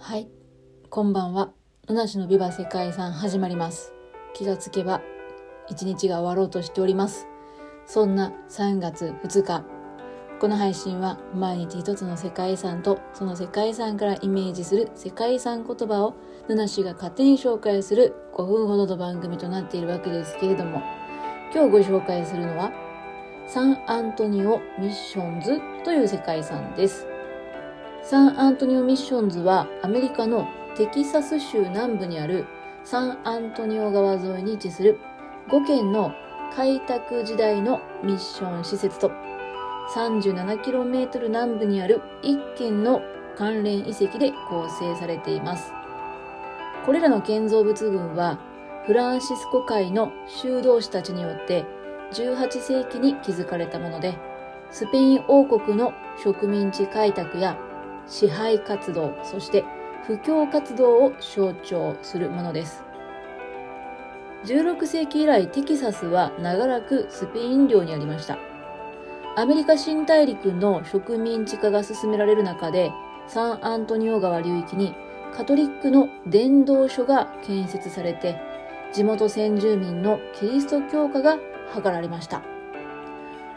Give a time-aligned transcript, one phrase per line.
[0.00, 0.28] はい、
[0.90, 1.50] こんばんは。
[1.88, 3.92] うなしのビバ世界遺産始まります。
[4.32, 5.02] 気がつけば
[5.68, 7.26] 一日が終わろうとしております。
[7.84, 9.64] そんな3月2日、
[10.40, 16.14] この配信は毎日一つの世界遺産とその世界遺産からイメージする世界遺産言葉を
[16.48, 20.80] ぬなしが勝手に紹介する5分ほどの番組となっているわけですけれども、
[21.52, 22.70] 今日ご紹介するのは
[23.48, 27.06] サンアントニオミッションズという世界遺産です。
[28.08, 30.48] サンアントニオミッションズはアメリカの
[30.78, 32.46] テキサス州南部にある
[32.82, 34.98] サンアントニオ川沿いに位置する
[35.50, 36.14] 5軒の
[36.56, 39.10] 開拓時代のミッション施設と
[39.94, 43.02] 37km 南部にある1軒の
[43.36, 45.70] 関連遺跡で構成されています。
[46.86, 48.38] これらの建造物群は
[48.86, 51.66] フランシスコ会の修道士たちによって
[52.14, 54.16] 18世紀に築かれたもので、
[54.70, 55.92] スペイン王国の
[56.24, 57.58] 植民地開拓や
[58.08, 59.64] 支配活動、そして
[60.06, 62.82] 布教活動を象徴するものです。
[64.44, 68.38] 16世紀以来テキサスは長らくスペイン領にありました。
[69.36, 72.90] アメリカ新大陸の植民地化が進められる中で、
[73.26, 74.94] サンアントニオ川流域に
[75.36, 78.40] カトリックの伝道所が建設されて、
[78.92, 81.36] 地元先住民のキリスト教化が
[81.74, 82.42] 図られました。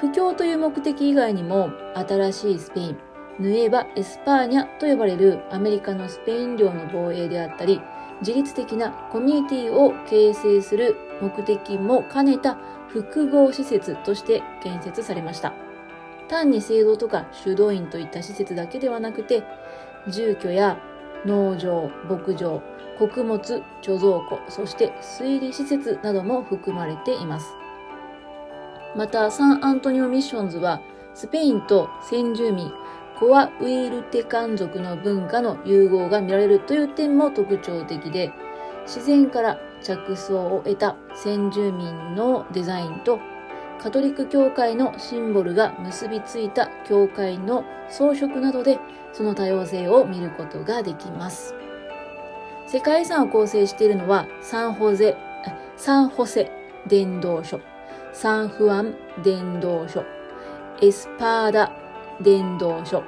[0.00, 2.98] 布教という目的以外にも、新しいスペイン、
[3.40, 7.80] ヌエバ・エスパーニャと呼ばれるアメリカのスペイン領の防衛であったり、
[8.20, 12.56] 自律的なコミュニティを形成する目的も兼ねた
[12.88, 15.52] 複合施設として建設されました。
[16.28, 19.42] 単に聖堂とか修道院といった施設だけではなくて、
[20.08, 20.78] 住居や
[21.26, 22.62] 農場、牧場、
[22.98, 27.46] 穀物、貯蔵庫、そして水利施設なども含まれています。
[28.96, 30.80] また、サンアントニオミッションズは、
[31.14, 32.72] スペインと先住民、
[33.18, 38.32] コアウイルテカン族の文化の融合が見られるという点も特徴的で、
[38.86, 43.20] 自然から着想を得た先住民のデザインと、
[43.80, 48.78] カトリック教会のシンボルが結びついた教会の装飾などで、
[49.12, 51.54] その多様性を見ることができます。
[52.66, 55.16] 世界遺産を構成しているのは、サンホゼ、
[55.76, 56.50] サンホセ
[56.88, 57.60] 伝道所、
[58.12, 60.02] サンフアン伝道所、
[60.80, 61.83] エスパーダ
[62.22, 63.02] 伝道所、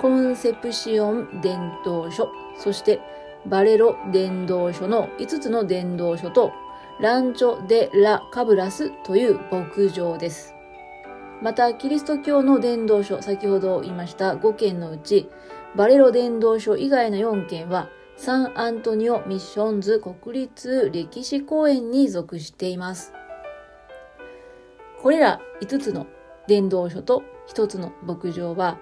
[0.00, 3.00] コンセプシオン伝道所、そして
[3.46, 6.52] バレロ伝道所の5つの伝道所と、
[7.00, 10.54] ランチョ・デ・ラ・カブラスという牧場です。
[11.40, 15.28] また、キリスト教の伝道所、先ほど言いました5件のうち、
[15.76, 23.12] バレロ伝道所以外の4件は、サンアントニオミッションズ国立歴史公園に属しています。
[25.00, 26.08] これら5つの
[26.48, 27.22] 伝道所と
[27.54, 28.78] 1つの牧場は、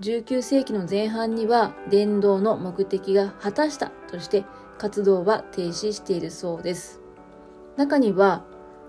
[0.00, 4.44] 19世紀の前半には伝道の目的が果たしたとして
[4.76, 7.00] 活動は停止しているそうです。
[7.76, 8.44] 中には、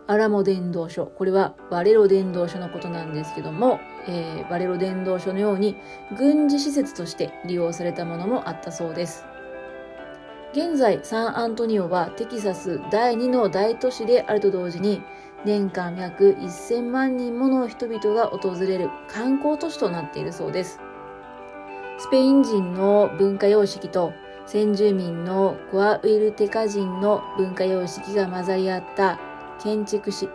[0.08, 5.78] アラモ伝道所、これはバレロ伝道所のことなんですけども、えー、バレロ伝道所のように
[6.18, 9.26] 軍事施設として利用されたものもあったそうです。
[10.54, 15.02] 現在、サンアントニオはテキサス第2の大都市であると同時に、
[15.48, 20.82] 年間約1000万人もの人々が訪れる観光都市となっているそうです。
[21.98, 24.12] スペイン人の文化様式と
[24.46, 29.22] 先住民のコアウィルテカ人の文化様式が混ざり合った
[29.64, 30.28] 建築史、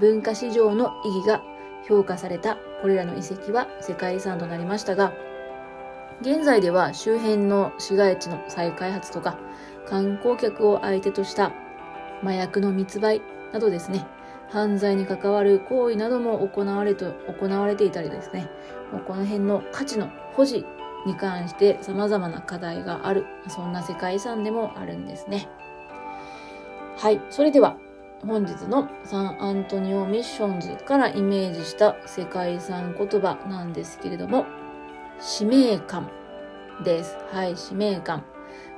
[0.00, 1.40] 文化史上の意義が
[1.86, 5.12] 評価されたこれらの遺跡は世界遺産となりましたが、
[6.20, 9.38] 現在では周辺の市街地の再開発とか
[9.86, 11.52] 観光客を相手とした
[12.24, 14.04] 麻薬の密売などですね、
[14.50, 18.48] 犯罪に関わる行為なども行われと行われていたりですね、
[18.92, 20.64] もうこの辺の価値の保持
[21.06, 25.48] に関して様々な課題がある、そんな世界遺産でもあるんですね。
[26.96, 27.76] はい、それでは
[28.26, 34.46] 本日のサンアントニオミッションズからイメージした世界遺産言葉なんですけれども、
[35.20, 36.10] 使命感
[36.84, 37.16] です。
[37.32, 38.24] はい、使命感。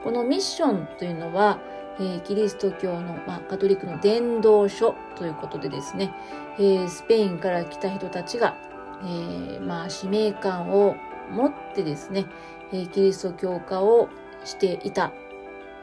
[0.04, 1.58] このミッションというのは、
[2.00, 6.14] えー、キリスト教の、まあ、カトリックの伝道書ということでですね、
[6.58, 8.56] えー、スペインから来た人たちが、
[9.02, 10.96] えー、まあ、使命感を
[11.30, 12.24] 持ってですね、
[12.72, 14.08] えキリスト教化を
[14.44, 15.12] していた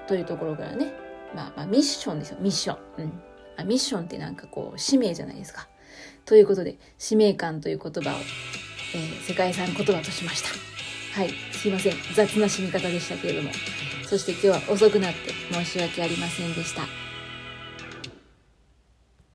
[0.08, 0.92] というところからね、
[1.36, 2.78] まあ、まあ、ミッションですよ、ミッション。
[2.98, 3.22] うん。
[3.58, 5.68] あミッションってなんかこう、使命じゃないですか。
[6.26, 8.20] ということで、使命感という言葉を、
[8.96, 10.77] え、世界遺産言葉としました。
[11.18, 11.32] はい。
[11.52, 11.94] すいません。
[12.14, 13.50] 雑な締め方でしたけれども。
[14.06, 17.07] そして今日は遅くなって申し訳ありませんでした。